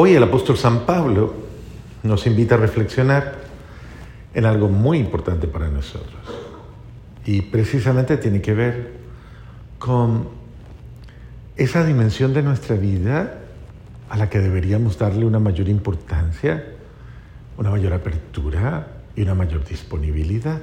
[0.00, 1.34] Hoy el apóstol San Pablo
[2.04, 3.34] nos invita a reflexionar
[4.32, 6.22] en algo muy importante para nosotros.
[7.24, 8.92] Y precisamente tiene que ver
[9.80, 10.28] con
[11.56, 13.40] esa dimensión de nuestra vida
[14.08, 16.64] a la que deberíamos darle una mayor importancia,
[17.56, 20.60] una mayor apertura y una mayor disponibilidad,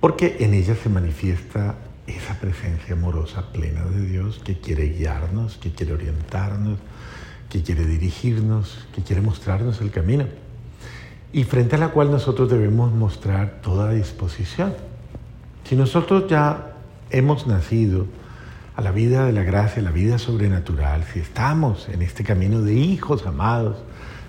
[0.00, 1.74] porque en ella se manifiesta
[2.06, 6.78] esa presencia amorosa plena de Dios que quiere guiarnos, que quiere orientarnos,
[7.48, 10.26] que quiere dirigirnos, que quiere mostrarnos el camino
[11.32, 14.74] y frente a la cual nosotros debemos mostrar toda disposición.
[15.64, 16.76] Si nosotros ya
[17.10, 18.06] hemos nacido
[18.76, 22.62] a la vida de la gracia, a la vida sobrenatural, si estamos en este camino
[22.62, 23.76] de hijos amados,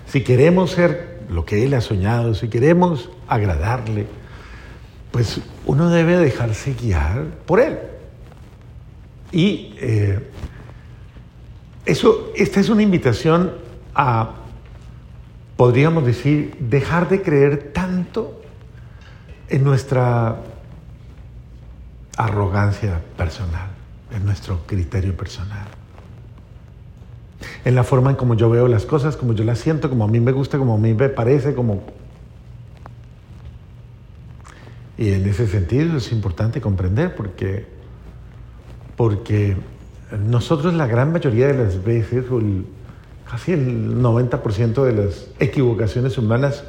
[0.06, 4.06] si queremos ser lo que Él ha soñado, si queremos agradarle,
[5.10, 7.78] pues uno debe dejarse guiar por Él.
[9.32, 10.28] Y eh,
[11.86, 13.52] eso, esta es una invitación
[13.94, 14.34] a,
[15.56, 18.40] podríamos decir, dejar de creer tanto
[19.48, 20.36] en nuestra
[22.16, 23.68] arrogancia personal,
[24.14, 25.66] en nuestro criterio personal,
[27.64, 30.08] en la forma en como yo veo las cosas, como yo las siento, como a
[30.08, 31.82] mí me gusta, como a mí me parece, como...
[34.98, 37.66] Y en ese sentido es importante comprender porque,
[38.96, 39.56] porque
[40.18, 42.40] nosotros la gran mayoría de las veces, o
[43.30, 46.64] casi el 90% de las equivocaciones humanas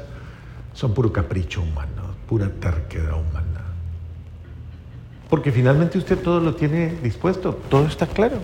[0.74, 3.62] son puro capricho humano, pura terquedad humana.
[5.28, 8.38] Porque finalmente usted todo lo tiene dispuesto, todo está claro.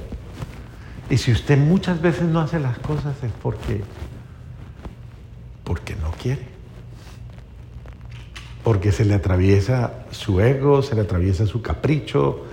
[1.11, 3.83] Y si usted muchas veces no hace las cosas es porque,
[5.65, 6.47] porque no quiere.
[8.65, 12.45] Porque se le atraviesa su ego, se le atraviesa su capricho,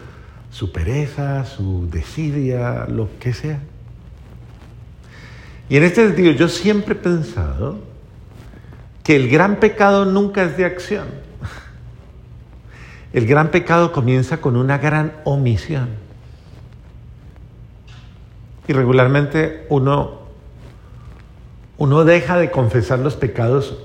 [0.55, 3.59] su pereza, su desidia, lo que sea.
[5.67, 7.79] Y en este sentido yo siempre he pensado
[9.03, 11.07] que el gran pecado nunca es de acción.
[13.11, 15.89] El gran pecado comienza con una gran omisión.
[18.65, 20.19] Y regularmente uno,
[21.77, 23.77] uno deja de confesar los pecados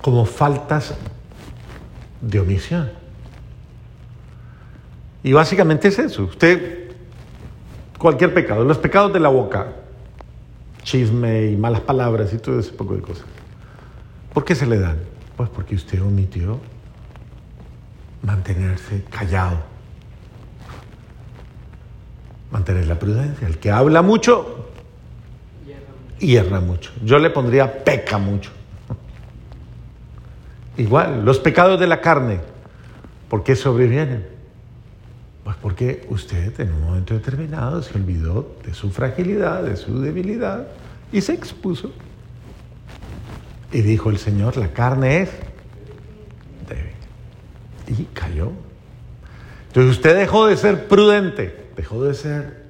[0.00, 0.94] como faltas
[2.22, 3.05] de omisión.
[5.26, 6.22] Y básicamente es eso.
[6.22, 6.92] Usted,
[7.98, 9.72] cualquier pecado, los pecados de la boca,
[10.84, 13.26] chisme y malas palabras y todo ese poco de cosas.
[14.32, 14.98] ¿Por qué se le dan?
[15.36, 16.60] Pues porque usted omitió
[18.22, 19.56] mantenerse callado.
[22.52, 23.48] Mantener la prudencia.
[23.48, 24.68] El que habla mucho,
[26.20, 26.92] hierra mucho.
[27.02, 28.52] Yo le pondría peca mucho.
[30.76, 32.38] Igual, los pecados de la carne,
[33.28, 34.35] ¿por qué sobrevienen?
[35.46, 40.66] Pues porque usted en un momento determinado se olvidó de su fragilidad, de su debilidad
[41.12, 41.92] y se expuso.
[43.70, 45.30] Y dijo el Señor, la carne es
[46.68, 48.00] débil.
[48.00, 48.50] Y cayó.
[49.68, 52.64] Entonces usted dejó de ser prudente, dejó de ser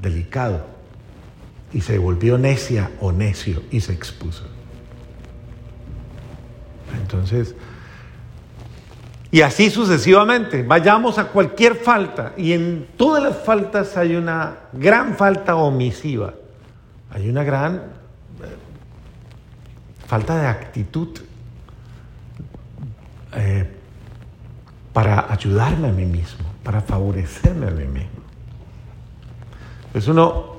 [0.00, 0.64] delicado
[1.72, 4.44] y se volvió necia o necio y se expuso.
[6.96, 7.56] Entonces,
[9.34, 10.62] y así sucesivamente.
[10.62, 12.34] Vayamos a cualquier falta.
[12.36, 16.34] Y en todas las faltas hay una gran falta omisiva.
[17.10, 17.80] Hay una gran eh,
[20.06, 21.18] falta de actitud
[23.34, 23.68] eh,
[24.92, 28.22] para ayudarme a mí mismo, para favorecerme a mí mismo.
[29.94, 30.58] Es uno,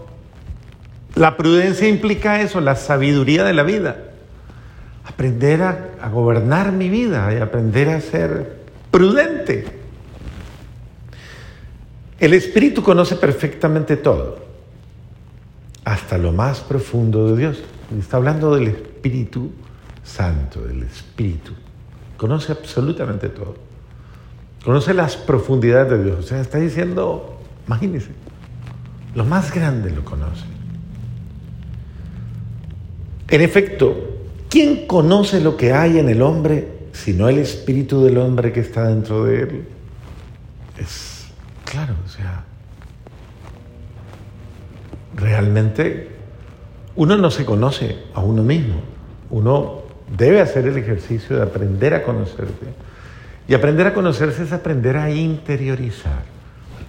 [1.16, 3.96] la prudencia implica eso, la sabiduría de la vida.
[5.06, 8.65] Aprender a, a gobernar mi vida y aprender a ser
[8.96, 9.66] prudente.
[12.18, 14.38] El Espíritu conoce perfectamente todo,
[15.84, 17.62] hasta lo más profundo de Dios.
[18.00, 19.52] Está hablando del Espíritu
[20.02, 21.52] Santo, del Espíritu.
[22.16, 23.56] Conoce absolutamente todo.
[24.64, 26.20] Conoce las profundidades de Dios.
[26.20, 28.12] O sea, está diciendo, imagínense,
[29.14, 30.46] lo más grande lo conoce.
[33.28, 38.54] En efecto, ¿quién conoce lo que hay en el hombre sino el espíritu del hombre
[38.54, 39.68] que está dentro de él.
[40.78, 41.26] Es
[41.66, 42.46] claro, o sea,
[45.14, 46.10] realmente
[46.96, 48.76] uno no se conoce a uno mismo.
[49.30, 49.84] Uno
[50.18, 52.68] debe hacer el ejercicio de aprender a conocerte.
[53.48, 56.24] Y aprender a conocerse es aprender a interiorizar,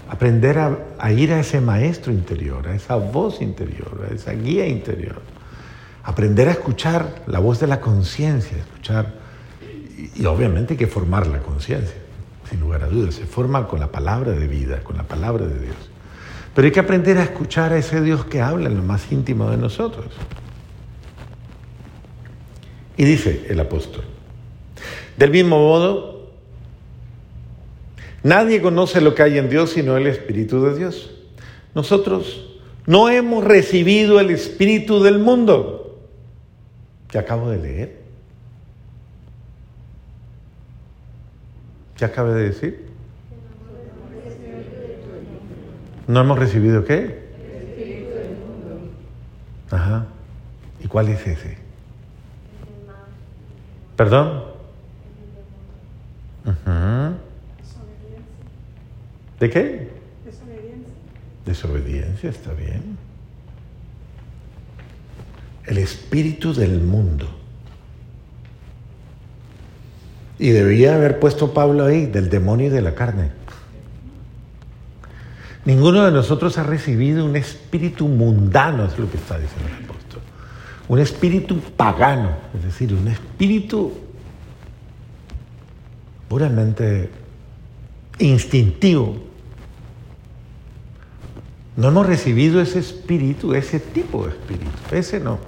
[0.09, 4.67] aprender a, a, ir a ese maestro interior, a esa voz interior, a esa guía
[4.67, 5.21] interior.
[6.05, 9.26] Aprender a escuchar la voz de la conciencia, escuchar
[9.97, 11.97] y, obviamente hay que formar la conciencia,
[12.49, 13.15] sin lugar a dudas.
[13.15, 15.77] Se forma con la palabra de vida, con la palabra de Dios.
[16.55, 19.51] Pero hay que aprender a escuchar a ese Dios que habla en lo más íntimo
[19.51, 20.07] de nosotros.
[22.97, 24.05] Y dice el apóstol,
[25.17, 26.31] del mismo modo,
[28.23, 31.11] nadie conoce lo que hay en Dios sino el Espíritu de Dios.
[31.75, 36.01] Nosotros no hemos recibido el Espíritu del mundo
[37.09, 38.06] que acabo de leer.
[41.97, 42.87] ¿Qué acaba de decir?
[46.07, 47.27] ¿No hemos recibido qué?
[49.71, 50.07] Ajá.
[50.83, 51.57] ¿Y cuál es ese?
[53.97, 54.45] ¿Perdón?
[59.41, 59.91] ¿De qué?
[60.25, 60.95] Desobediencia.
[61.45, 62.99] Desobediencia, está bien.
[65.67, 67.36] El espíritu del mundo.
[70.39, 73.31] Y debía haber puesto Pablo ahí, del demonio y de la carne.
[75.65, 80.21] Ninguno de nosotros ha recibido un espíritu mundano, es lo que está diciendo el apóstol.
[80.89, 83.93] Un espíritu pagano, es decir, un espíritu
[86.29, 87.11] puramente
[88.19, 89.17] instintivo.
[91.77, 94.71] No hemos recibido ese espíritu, ese tipo de espíritu.
[94.93, 95.39] Ese no.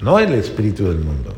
[0.00, 1.36] No el espíritu del mundo.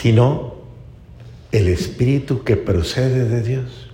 [0.00, 0.56] Sino
[1.52, 3.90] el espíritu que procede de Dios.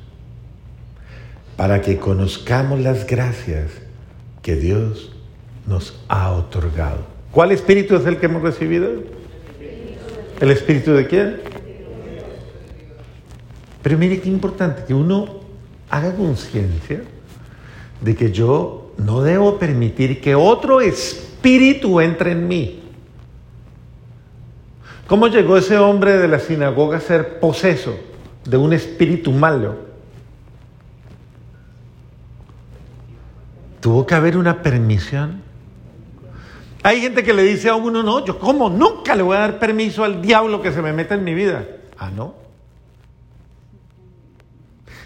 [1.57, 3.71] Para que conozcamos las gracias
[4.43, 5.13] que Dios
[5.67, 7.07] nos ha otorgado.
[7.31, 8.91] ¿Cuál espíritu es el que hemos recibido?
[10.41, 11.41] ¿El espíritu de quién?
[13.81, 15.41] Pero mire qué importante que uno
[15.89, 17.03] haga conciencia
[18.01, 22.82] de que yo no debo permitir que otro espíritu entre en mí.
[25.13, 27.95] ¿Cómo llegó ese hombre de la sinagoga a ser poseso
[28.47, 29.77] de un espíritu malo?
[33.83, 35.43] Tuvo que haber una permisión.
[36.83, 39.59] Hay gente que le dice a uno, no, yo como nunca le voy a dar
[39.59, 41.67] permiso al diablo que se me meta en mi vida.
[41.99, 42.35] Ah, no.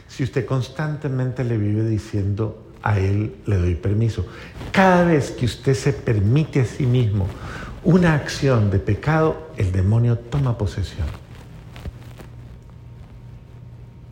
[0.07, 4.25] Si usted constantemente le vive diciendo a él, le doy permiso.
[4.71, 7.27] Cada vez que usted se permite a sí mismo
[7.87, 11.07] una acción de pecado, el demonio toma posesión.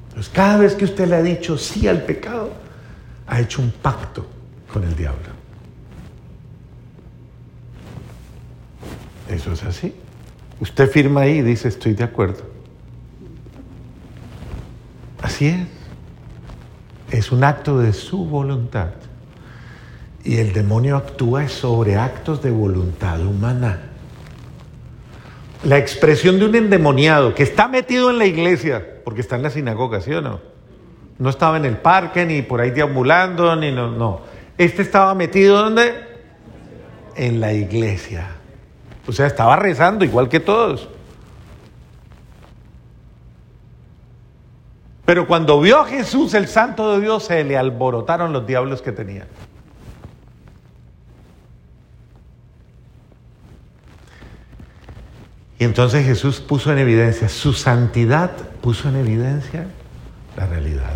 [0.09, 2.53] Entonces, cada vez que usted le ha dicho sí al pecado,
[3.27, 4.27] ha hecho un pacto
[4.73, 5.29] con el diablo.
[9.29, 9.93] Eso es así.
[10.61, 12.45] Usted firma ahí y dice estoy de acuerdo.
[15.21, 15.67] Así es.
[17.11, 18.91] Es un acto de su voluntad.
[20.25, 23.91] Y el demonio actúa sobre actos de voluntad humana.
[25.65, 29.51] La expresión de un endemoniado que está metido en la iglesia, porque está en la
[29.51, 30.41] sinagoga, ¿sí o no?
[31.19, 34.23] No estaba en el parque, ni por ahí deambulando, ni no, no.
[34.57, 35.95] Este estaba metido ¿dónde?
[37.17, 38.29] En la iglesia.
[39.07, 40.89] O sea, estaba rezando igual que todos.
[45.05, 48.93] Pero cuando vio a Jesús, el santo de Dios, se le alborotaron los diablos que
[48.93, 49.27] tenía.
[55.65, 59.65] Y entonces Jesús puso en evidencia, su santidad puso en evidencia
[60.37, 60.93] la realidad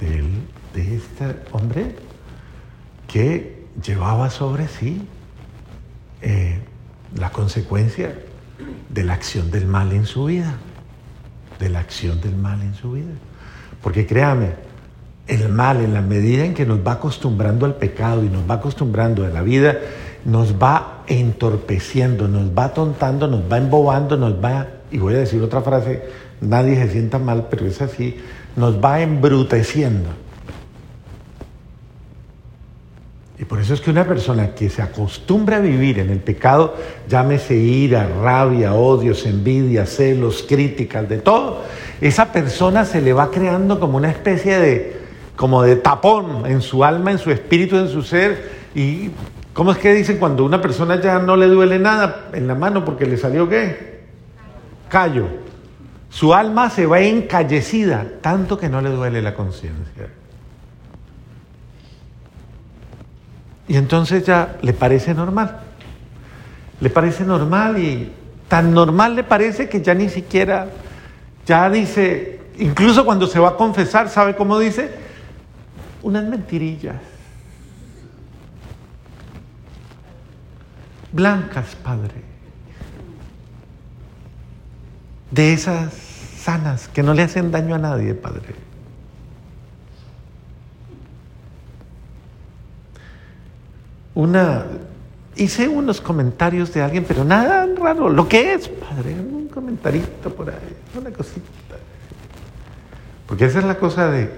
[0.00, 1.94] de, este hombre
[3.06, 5.06] que llevaba sobre sí
[6.22, 6.58] eh,
[7.14, 8.18] la consecuencia
[8.88, 10.56] de la acción del mal en su vida,
[11.60, 13.12] de la acción del mal en su vida.
[13.80, 14.54] Porque créame,
[15.28, 18.54] el mal en la medida en que nos va acostumbrando al pecado y nos va
[18.54, 19.78] acostumbrando a la vida,
[20.24, 25.42] nos va entorpeciendo, nos va tontando, nos va embobando, nos va, y voy a decir
[25.42, 26.02] otra frase,
[26.40, 28.16] nadie se sienta mal, pero es así,
[28.56, 30.08] nos va embruteciendo.
[33.40, 36.74] Y por eso es que una persona que se acostumbra a vivir en el pecado,
[37.08, 41.62] llámese ira, rabia, odios, envidia, celos, críticas, de todo,
[42.02, 44.96] esa persona se le va creando como una especie de,
[45.36, 49.08] como de tapón en su alma, en su espíritu, en su ser, y
[49.52, 52.84] ¿Cómo es que dicen cuando una persona ya no le duele nada en la mano
[52.84, 54.00] porque le salió qué?
[54.88, 55.26] Callo.
[56.08, 60.08] Su alma se va encallecida, tanto que no le duele la conciencia.
[63.68, 65.60] Y entonces ya le parece normal.
[66.80, 68.10] Le parece normal y
[68.48, 70.68] tan normal le parece que ya ni siquiera,
[71.46, 74.90] ya dice, incluso cuando se va a confesar, ¿sabe cómo dice?
[76.02, 76.96] Unas mentirillas.
[81.12, 82.14] Blancas, Padre.
[85.30, 88.70] De esas sanas que no le hacen daño a nadie, Padre.
[94.20, 94.64] una,
[95.36, 100.50] hice unos comentarios de alguien, pero nada raro, lo que es, padre, un comentarito por
[100.50, 101.40] ahí, una cosita.
[103.26, 104.30] Porque esa es la cosa de,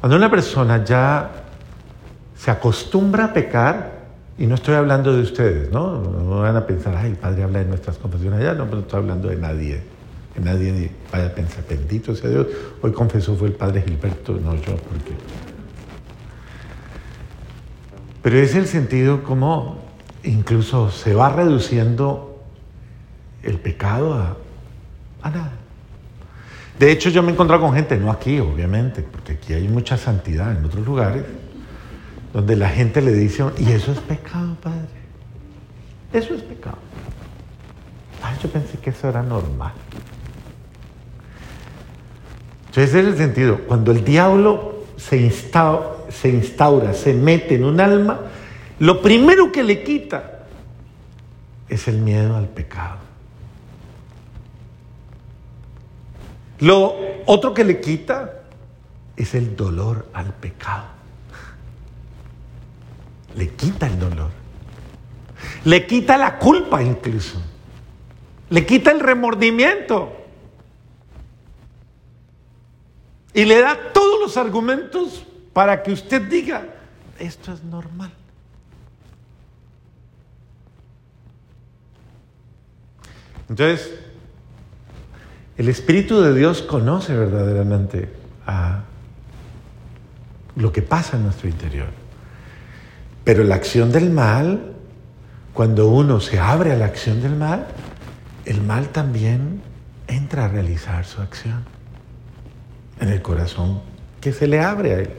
[0.00, 1.30] cuando una persona ya
[2.36, 4.03] se acostumbra a pecar,
[4.36, 6.00] y no estoy hablando de ustedes, ¿no?
[6.00, 8.82] No van a pensar, ay, el padre habla de nuestras confesiones allá, no, pero no
[8.82, 9.82] estoy hablando de nadie.
[10.34, 12.48] Que nadie vaya a pensar, bendito sea Dios.
[12.82, 15.12] Hoy confesó fue el padre Gilberto, no yo, porque.
[18.22, 19.84] Pero es el sentido como
[20.24, 22.42] incluso se va reduciendo
[23.44, 24.36] el pecado a,
[25.22, 25.52] a nada.
[26.78, 29.96] De hecho, yo me he encontrado con gente, no aquí, obviamente, porque aquí hay mucha
[29.96, 31.22] santidad en otros lugares,
[32.34, 34.88] donde la gente le dice, y eso es pecado, padre.
[36.12, 36.78] Eso es pecado.
[38.20, 39.72] Ay, yo pensé que eso era normal.
[42.66, 43.60] Entonces, ese es el sentido.
[43.68, 48.20] Cuando el diablo se se instaura, se mete en un alma,
[48.80, 50.40] lo primero que le quita
[51.68, 52.98] es el miedo al pecado.
[56.58, 58.42] Lo otro que le quita
[59.16, 60.93] es el dolor al pecado.
[63.36, 64.30] Le quita el dolor.
[65.64, 67.40] Le quita la culpa incluso.
[68.50, 70.12] Le quita el remordimiento.
[73.32, 76.66] Y le da todos los argumentos para que usted diga,
[77.18, 78.12] esto es normal.
[83.48, 83.94] Entonces,
[85.56, 88.08] el Espíritu de Dios conoce verdaderamente
[88.46, 88.84] a
[90.56, 92.03] lo que pasa en nuestro interior.
[93.24, 94.74] Pero la acción del mal,
[95.54, 97.66] cuando uno se abre a la acción del mal,
[98.44, 99.62] el mal también
[100.06, 101.64] entra a realizar su acción
[103.00, 103.80] en el corazón
[104.20, 105.10] que se le abre a él.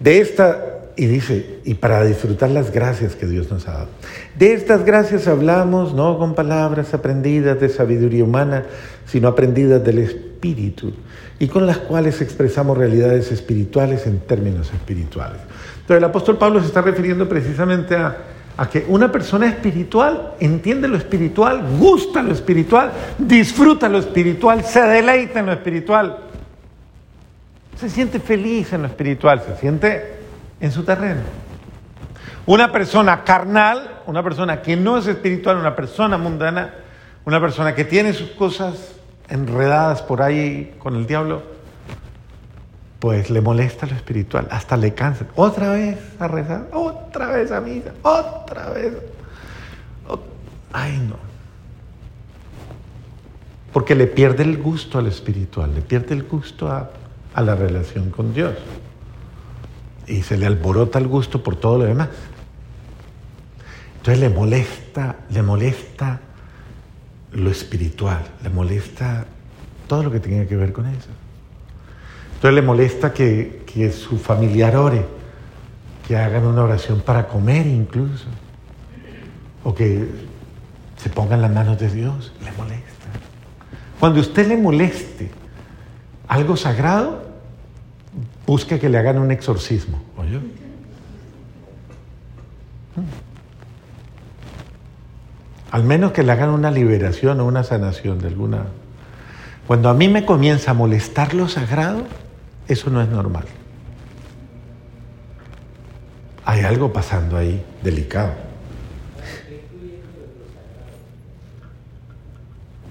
[0.00, 0.58] De esta,
[0.96, 3.88] y dice, y para disfrutar las gracias que Dios nos ha dado.
[4.36, 8.64] De estas gracias hablamos no con palabras aprendidas de sabiduría humana,
[9.06, 10.31] sino aprendidas del Espíritu,
[11.38, 15.40] y con las cuales expresamos realidades espirituales en términos espirituales.
[15.74, 18.16] Entonces el apóstol Pablo se está refiriendo precisamente a
[18.56, 24.80] a que una persona espiritual entiende lo espiritual, gusta lo espiritual, disfruta lo espiritual, se
[24.82, 26.18] deleita en lo espiritual,
[27.76, 30.16] se siente feliz en lo espiritual, se siente
[30.60, 31.22] en su terreno.
[32.44, 36.74] Una persona carnal, una persona que no es espiritual, una persona mundana,
[37.24, 38.91] una persona que tiene sus cosas
[39.28, 41.42] enredadas por ahí con el diablo,
[42.98, 45.26] pues le molesta lo espiritual, hasta le cansa.
[45.34, 48.94] Otra vez a rezar, otra vez a misa, otra vez.
[50.72, 51.16] Ay, no.
[53.72, 56.90] Porque le pierde el gusto al espiritual, le pierde el gusto a,
[57.34, 58.54] a la relación con Dios.
[60.06, 62.08] Y se le alborota el gusto por todo lo demás.
[63.96, 66.20] Entonces le molesta, le molesta
[67.34, 69.26] lo espiritual, le molesta
[69.86, 71.08] todo lo que tenga que ver con eso.
[72.34, 75.04] Entonces le molesta que, su familiar ore,
[76.06, 78.26] que hagan una oración para comer incluso,
[79.64, 80.08] o que
[80.96, 83.06] se pongan las manos de Dios, le molesta.
[84.00, 85.30] Cuando usted le moleste
[86.26, 87.22] algo sagrado,
[88.46, 90.02] busque que le hagan un exorcismo.
[95.72, 98.66] Al menos que le hagan una liberación o una sanación de alguna.
[99.66, 102.04] Cuando a mí me comienza a molestar lo sagrado,
[102.68, 103.44] eso no es normal.
[106.44, 108.32] Hay algo pasando ahí delicado.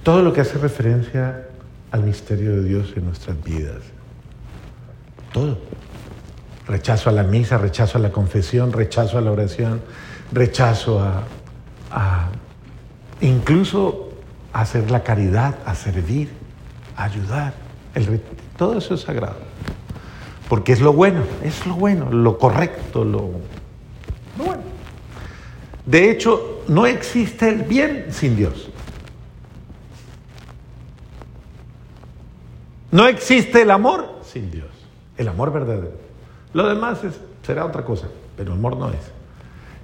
[0.02, 1.48] Todo lo que hace referencia
[1.92, 3.84] al misterio de Dios en nuestras vidas.
[5.32, 5.60] Todo.
[6.68, 9.82] Rechazo a la misa, rechazo a la confesión, rechazo a la oración,
[10.32, 12.30] rechazo a,
[13.22, 14.10] incluso
[14.54, 16.30] hacer la caridad, a servir,
[16.96, 17.54] ayudar.
[18.58, 19.38] Todo eso es sagrado.
[20.50, 23.32] Porque es lo bueno, es lo bueno, lo correcto, lo,
[24.38, 24.64] bueno.
[25.86, 28.70] De hecho, no existe el bien sin Dios.
[32.92, 34.68] No existe el amor sin Dios.
[35.18, 35.94] El amor verdadero.
[36.54, 37.00] Lo demás
[37.46, 39.00] será otra cosa, pero el amor no es.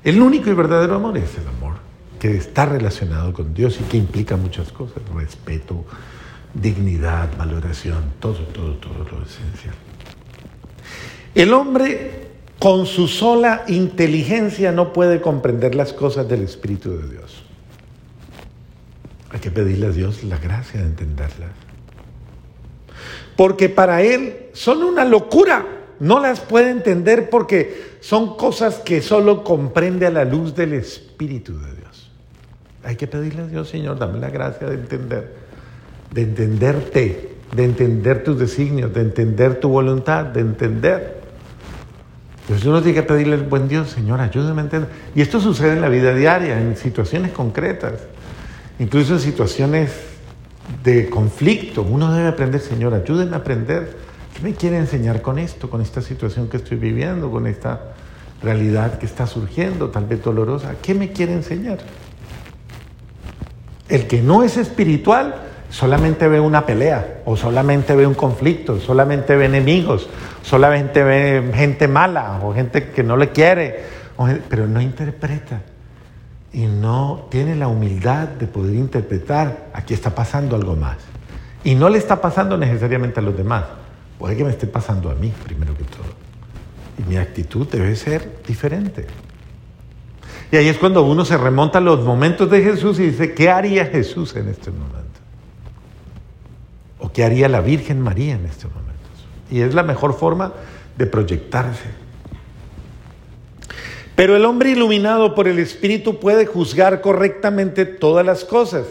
[0.04, 1.87] El único y verdadero amor es el amor
[2.20, 5.86] que está relacionado con Dios y que implica muchas cosas, respeto,
[6.54, 9.76] dignidad, valoración, todo, todo, todo lo esencial.
[11.36, 12.28] El hombre
[12.60, 17.44] con su sola inteligencia no puede comprender las cosas del Espíritu de Dios.
[19.30, 21.52] Hay que pedirle a Dios la gracia de entenderlas.
[23.36, 29.44] Porque para Él son una locura no las puede entender porque son cosas que solo
[29.44, 31.77] comprende a la luz del Espíritu de Dios.
[32.88, 35.36] Hay que pedirle a Dios, Señor, dame la gracia de entender,
[36.14, 41.22] de entenderte, de entender tus designios, de entender tu voluntad, de entender.
[42.44, 44.90] Entonces uno tiene que pedirle al buen Dios, Señor, ayúdame a entender.
[45.14, 47.96] Y esto sucede en la vida diaria, en situaciones concretas,
[48.80, 49.92] incluso en situaciones
[50.82, 51.82] de conflicto.
[51.82, 56.00] Uno debe aprender, Señor, ayúdame a aprender ¿Qué me quiere enseñar con esto, con esta
[56.00, 57.96] situación que estoy viviendo, con esta
[58.44, 60.76] realidad que está surgiendo, tal vez dolorosa?
[60.80, 61.80] ¿Qué me quiere enseñar?
[63.90, 65.36] El que no es espiritual
[65.70, 70.10] solamente ve una pelea, o solamente ve un conflicto, solamente ve enemigos,
[70.42, 73.84] solamente ve gente mala, o gente que no le quiere,
[74.50, 75.62] pero no interpreta.
[76.54, 80.98] Y no tiene la humildad de poder interpretar, aquí está pasando algo más.
[81.64, 83.66] Y no le está pasando necesariamente a los demás
[84.18, 86.06] Puede que me esté pasando a mí, primero que todo.
[86.98, 89.06] Y mi actitud debe ser diferente.
[90.52, 93.50] Y ahí es cuando uno se remonta a los momentos de Jesús y dice, ¿qué
[93.50, 94.98] haría Jesús en este momento?
[97.00, 98.88] ¿O qué haría la Virgen María en este momento?
[99.52, 100.54] Y es la mejor forma
[100.98, 101.90] de proyectarse.
[104.16, 108.88] Pero el hombre iluminado por el Espíritu puede juzgar correctamente todas las cosas.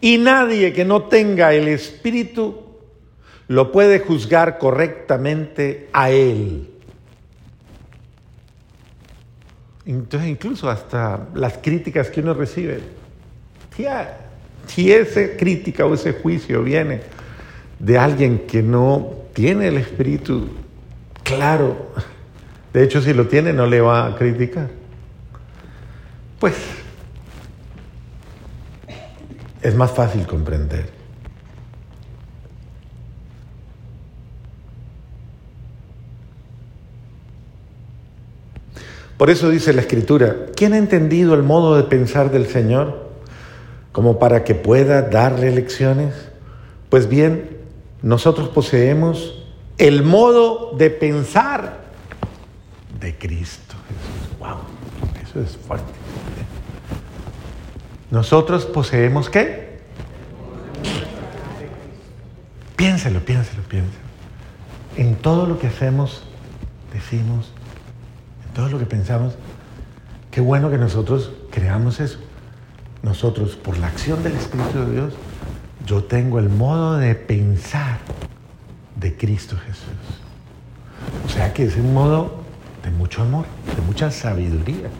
[0.00, 2.62] Y nadie que no tenga el Espíritu
[3.48, 6.70] lo puede juzgar correctamente a él.
[9.88, 12.80] Entonces incluso hasta las críticas que uno recibe,
[14.66, 17.00] si esa crítica o ese juicio viene
[17.78, 20.50] de alguien que no tiene el espíritu
[21.22, 21.90] claro,
[22.74, 24.68] de hecho si lo tiene no le va a criticar,
[26.38, 26.54] pues
[29.62, 30.90] es más fácil comprender.
[39.18, 43.08] Por eso dice la Escritura, ¿quién ha entendido el modo de pensar del Señor
[43.90, 46.14] como para que pueda darle lecciones?
[46.88, 47.58] Pues bien,
[48.00, 49.44] nosotros poseemos
[49.76, 51.80] el modo de pensar
[53.00, 54.38] de Cristo Jesús.
[54.38, 54.58] ¡Wow!
[55.20, 55.92] Eso es fuerte.
[58.12, 59.80] Nosotros poseemos qué?
[62.76, 64.08] Piénselo, piénselo, piénselo.
[64.96, 66.22] En todo lo que hacemos,
[66.92, 67.52] decimos,
[68.58, 69.34] todo lo que pensamos,
[70.32, 72.18] qué bueno que nosotros creamos eso.
[73.04, 75.14] Nosotros, por la acción del Espíritu de Dios,
[75.86, 77.98] yo tengo el modo de pensar
[78.96, 79.86] de Cristo Jesús.
[81.24, 82.42] O sea que es un modo
[82.82, 84.90] de mucho amor, de mucha sabiduría,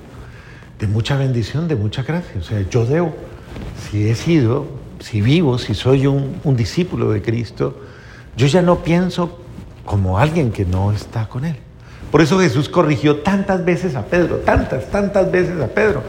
[0.79, 2.39] de mucha bendición, de mucha gracia.
[2.39, 3.13] O sea, yo debo,
[3.91, 4.69] si he sido,
[5.01, 7.83] si vivo, si soy un, un discípulo de Cristo,
[8.37, 9.41] yo ya no pienso
[9.85, 11.57] como alguien que no está con Él.
[12.11, 16.03] Por eso Jesús corrigió tantas veces a Pedro, tantas, tantas veces a Pedro.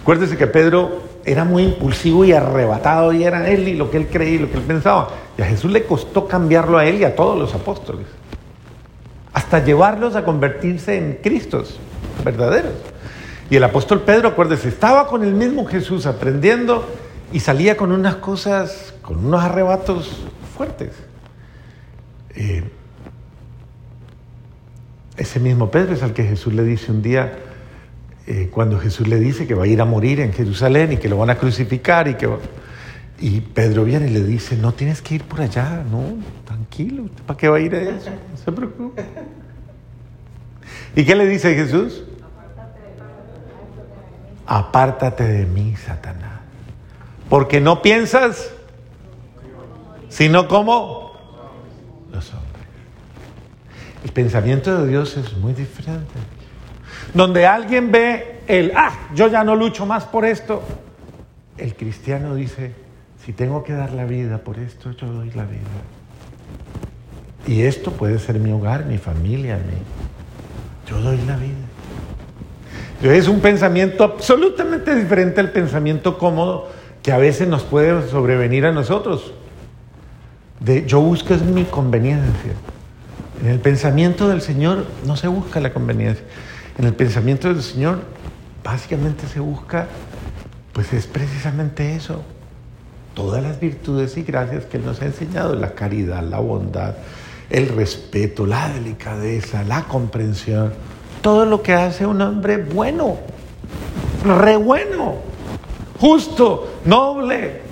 [0.00, 4.08] Acuérdese que Pedro era muy impulsivo y arrebatado y era él y lo que él
[4.08, 5.08] creía y lo que él pensaba.
[5.36, 8.06] Y a Jesús le costó cambiarlo a él y a todos los apóstoles.
[9.32, 11.78] Hasta llevarlos a convertirse en Cristos
[12.24, 12.72] verdaderos.
[13.50, 16.86] Y el apóstol Pedro, acuérdese, estaba con el mismo Jesús aprendiendo
[17.32, 20.24] y salía con unas cosas, con unos arrebatos
[20.56, 20.92] fuertes.
[22.36, 22.64] Eh,
[25.16, 27.38] ese mismo Pedro es al que Jesús le dice un día,
[28.26, 31.08] eh, cuando Jesús le dice que va a ir a morir en Jerusalén y que
[31.08, 32.28] lo van a crucificar y que...
[33.20, 37.36] Y Pedro viene y le dice, no tienes que ir por allá, no, tranquilo, ¿para
[37.36, 38.10] qué va a ir a eso?
[38.10, 39.04] No se preocupe.
[40.96, 42.02] ¿Y qué le dice Jesús?
[44.46, 46.40] Apártate de mí, Satanás.
[47.28, 48.50] Porque no piensas,
[50.08, 51.03] sino como
[54.04, 56.12] El pensamiento de Dios es muy diferente.
[57.14, 60.62] Donde alguien ve el, ah, yo ya no lucho más por esto,
[61.56, 62.72] el cristiano dice,
[63.24, 65.60] si tengo que dar la vida por esto, yo doy la vida.
[67.46, 70.90] Y esto puede ser mi hogar, mi familia, mi...
[70.90, 71.54] yo doy la vida.
[73.02, 76.68] Es un pensamiento absolutamente diferente al pensamiento cómodo
[77.02, 79.32] que a veces nos puede sobrevenir a nosotros.
[80.60, 82.52] De yo busco es mi conveniencia.
[83.42, 86.24] En el pensamiento del Señor no se busca la conveniencia.
[86.78, 88.00] En el pensamiento del Señor
[88.62, 89.86] básicamente se busca,
[90.72, 92.22] pues es precisamente eso.
[93.14, 96.94] Todas las virtudes y gracias que Él nos ha enseñado, la caridad, la bondad,
[97.50, 100.72] el respeto, la delicadeza, la comprensión,
[101.22, 103.18] todo lo que hace un hombre bueno,
[104.24, 105.14] re bueno,
[106.00, 107.62] justo, noble,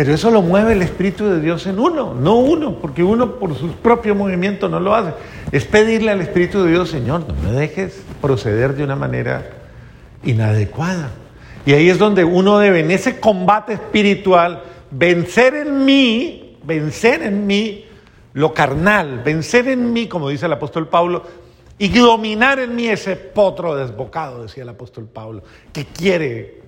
[0.00, 3.54] pero eso lo mueve el Espíritu de Dios en uno, no uno, porque uno por
[3.54, 5.12] sus propios movimientos no lo hace.
[5.52, 9.50] Es pedirle al Espíritu de Dios, Señor, no me dejes proceder de una manera
[10.24, 11.10] inadecuada.
[11.66, 17.46] Y ahí es donde uno debe, en ese combate espiritual, vencer en mí, vencer en
[17.46, 17.84] mí
[18.32, 21.24] lo carnal, vencer en mí, como dice el apóstol Pablo,
[21.76, 25.42] y dominar en mí ese potro desbocado, decía el apóstol Pablo,
[25.74, 26.62] que quiere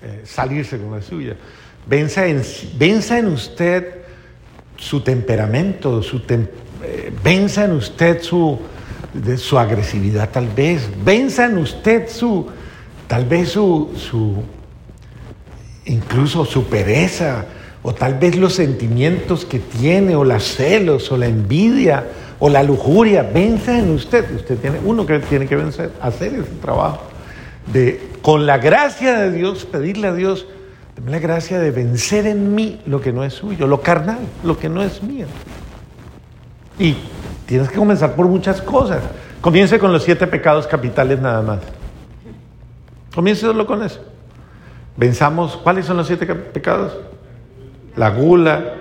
[0.00, 1.36] eh, salirse con la suya.
[1.88, 2.42] Venza en,
[2.78, 3.98] venza en usted
[4.76, 8.58] su temperamento, su eh, venza en usted su,
[9.36, 12.46] su agresividad tal vez, venza en usted su,
[13.06, 14.42] tal vez su, su
[15.86, 17.46] incluso su pereza,
[17.82, 22.04] o tal vez los sentimientos que tiene, o las celos, o la envidia,
[22.38, 24.24] o la lujuria, venza en usted.
[24.34, 27.02] Usted tiene uno que tiene que vencer, hacer ese trabajo
[27.72, 30.46] de, con la gracia de Dios, pedirle a Dios,
[30.98, 34.58] dame la gracia de vencer en mí lo que no es suyo, lo carnal, lo
[34.58, 35.26] que no es mío.
[36.76, 36.96] Y
[37.46, 39.00] tienes que comenzar por muchas cosas.
[39.40, 41.60] Comience con los siete pecados capitales nada más.
[43.14, 44.00] Comience solo con eso.
[44.96, 46.96] Venzamos, ¿cuáles son los siete pecados?
[47.94, 48.74] La gula,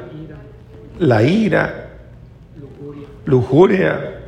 [0.97, 1.91] la ira,
[3.25, 4.21] lujuria,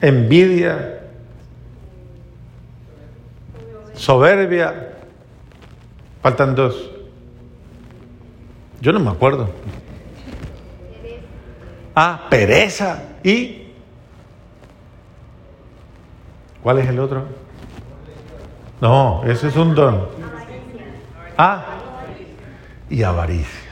[0.00, 1.00] envidia,
[3.94, 4.86] soberbia.
[6.22, 6.90] Faltan dos.
[8.80, 9.50] Yo no me acuerdo.
[11.94, 13.02] Ah, pereza.
[13.22, 13.68] ¿Y?
[16.62, 17.24] ¿Cuál es el otro?
[18.80, 20.08] No, ese es un don.
[21.36, 21.64] Ah,
[22.88, 23.70] y avaricia.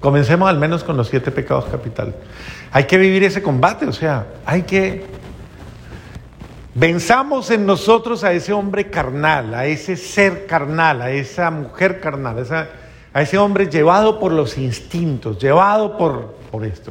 [0.00, 2.14] Comencemos al menos con los siete pecados capitales.
[2.72, 5.04] Hay que vivir ese combate, o sea, hay que...
[6.80, 12.42] Venzamos en nosotros a ese hombre carnal, a ese ser carnal, a esa mujer carnal,
[13.12, 16.90] a ese hombre llevado por los instintos, llevado por, por esto.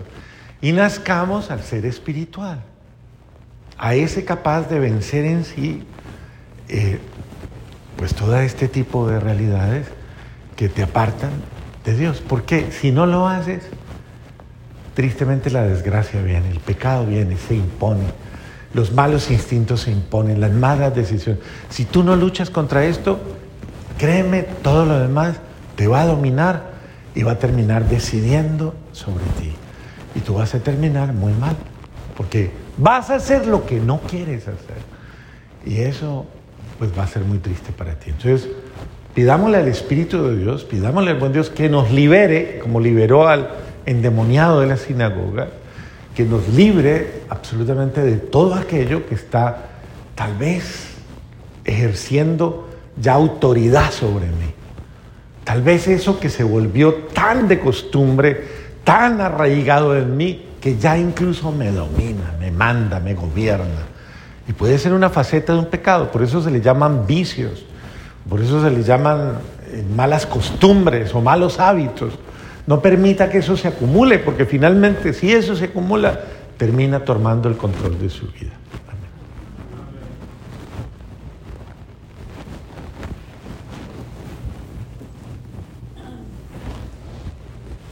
[0.62, 2.62] Y nazcamos al ser espiritual,
[3.80, 5.84] a ese capaz de vencer en sí,
[6.68, 7.00] eh,
[7.98, 9.88] pues todo este tipo de realidades
[10.56, 11.32] que te apartan
[11.84, 12.22] de Dios.
[12.22, 13.64] Porque si no lo haces,
[14.94, 18.29] tristemente la desgracia viene, el pecado viene, se impone,
[18.74, 21.42] los malos instintos se imponen, las malas decisiones.
[21.70, 23.20] Si tú no luchas contra esto,
[23.98, 25.38] créeme, todo lo demás
[25.76, 26.72] te va a dominar
[27.16, 29.52] y va a terminar decidiendo sobre ti.
[30.16, 31.56] Y tú vas a terminar muy mal,
[32.16, 34.78] porque vas a hacer lo que no quieres hacer.
[35.66, 36.26] Y eso
[36.78, 38.12] pues va a ser muy triste para ti.
[38.12, 38.50] Entonces,
[39.14, 43.50] pidámosle al Espíritu de Dios, pidámosle al buen Dios que nos libere, como liberó al
[43.86, 45.50] endemoniado de la sinagoga,
[46.20, 49.70] que nos libre absolutamente de todo aquello que está
[50.16, 50.90] tal vez
[51.64, 52.68] ejerciendo
[53.02, 54.54] ya autoridad sobre mí.
[55.46, 58.44] Tal vez eso que se volvió tan de costumbre,
[58.84, 63.88] tan arraigado en mí, que ya incluso me domina, me manda, me gobierna.
[64.46, 67.64] Y puede ser una faceta de un pecado, por eso se le llaman vicios,
[68.28, 69.36] por eso se le llaman
[69.72, 72.12] eh, malas costumbres o malos hábitos.
[72.70, 76.22] No permita que eso se acumule, porque finalmente si eso se acumula,
[76.56, 78.59] termina tomando el control de su vida.